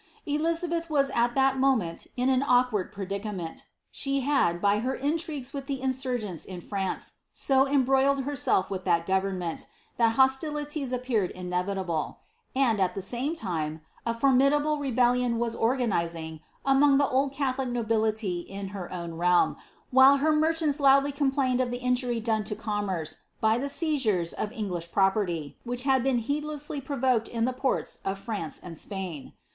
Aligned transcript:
tiizabelh 0.27 0.89
was 0.89 1.11
ai 1.11 1.27
thai 1.27 1.51
monienl 1.53 1.95
to 2.01 2.09
»n 2.23 2.41
Bwk 2.41 2.71
Ward 2.71 2.91
pred 2.91 3.21
ieament; 3.21 3.65
she 3.91 4.21
had, 4.21 4.59
by 4.59 4.79
her 4.79 4.97
iutrigues 4.97 5.53
with 5.53 5.67
the 5.67 5.79
iusurgenla 5.81 6.49
ia 6.49 6.59
France, 6.59 7.11
so 7.35 7.67
embroiled 7.67 8.23
herself 8.23 8.71
with 8.71 8.83
that 8.83 9.05
govennneni, 9.05 9.67
that 9.97 10.15
ho^tiliiiet 10.17 10.91
ap 10.91 11.03
peared 11.03 11.29
inevitable, 11.33 12.17
and, 12.55 12.79
at 12.79 12.95
the 12.95 13.01
same 13.03 13.35
lime, 13.43 13.81
a 14.03 14.11
fannidable 14.11 14.79
rebellion 14.79 15.37
wm 15.37 15.55
or 15.59 15.77
ganizing' 15.77 16.39
among 16.65 16.97
the 16.97 17.07
old 17.07 17.31
catholic 17.31 17.69
nobility 17.69 18.39
in 18.39 18.69
her 18.69 18.91
own 18.91 19.13
realm, 19.13 19.55
while 19.91 20.17
btr 20.17 20.33
merchanU 20.35 20.75
Intidly 20.79 21.11
complained 21.13 21.61
of 21.61 21.69
the 21.69 21.77
injury 21.77 22.19
done 22.19 22.39
lo 22.49 22.57
coaimerce 22.57 23.17
by 23.39 23.53
At 23.57 23.61
•eJEures 23.69 24.33
of 24.33 24.51
English 24.51 24.91
property, 24.91 25.59
which 25.63 25.83
had 25.83 26.01
been 26.03 26.17
heedlessly 26.17 26.81
protrokod 26.81 27.29
ifl 27.31 27.45
the 27.45 27.53
ports 27.53 27.99
of 28.03 28.17
France 28.17 28.59
and 28.59 28.75
Spain. 28.75 29.33